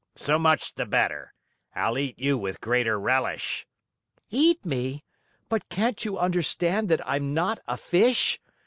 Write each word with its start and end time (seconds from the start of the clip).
So 0.15 0.39
much 0.39 0.73
the 0.73 0.87
better. 0.87 1.31
I'll 1.75 1.95
eat 1.95 2.17
you 2.17 2.35
with 2.35 2.59
greater 2.59 2.99
relish." 2.99 3.67
"Eat 4.31 4.65
me? 4.65 5.03
But 5.47 5.69
can't 5.69 6.03
you 6.03 6.17
understand 6.17 6.89
that 6.89 7.07
I'm 7.07 7.35
not 7.35 7.59
a 7.67 7.77
fish? 7.77 8.39